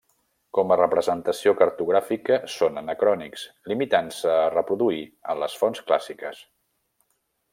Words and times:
Com 0.57 0.71
a 0.75 0.77
representació 0.79 1.51
cartogràfica 1.59 2.37
són 2.53 2.81
anacrònics, 2.81 3.43
limitant-se 3.73 4.33
a 4.39 4.49
reproduir 4.57 5.03
a 5.35 5.39
les 5.43 5.61
fonts 5.65 5.85
clàssiques. 5.91 6.41